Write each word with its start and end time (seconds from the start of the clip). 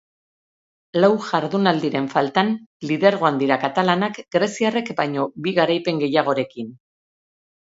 Lau 1.03 1.09
jardunaldiren 1.25 2.07
faltan, 2.13 2.49
lidergoan 2.91 3.37
dira 3.43 3.59
katalanak 3.67 4.17
greziarrek 4.37 4.91
baino 5.03 5.29
bi 5.47 5.55
garaipen 5.61 6.03
gehiagorekin. 6.07 6.75